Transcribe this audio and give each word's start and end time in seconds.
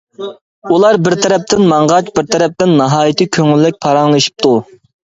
ئۇلار 0.69 0.97
بىر 1.09 1.17
تەرەپتىن 1.25 1.69
ماڭغاچ، 1.73 2.11
بىر 2.17 2.27
تەرەپتىن 2.35 2.75
ناھايىتى 2.83 3.31
كۆڭۈللۈك 3.39 3.83
پاراڭلىشىپتۇ. 3.87 4.57